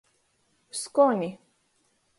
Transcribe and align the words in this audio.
Skoni. 0.81 1.29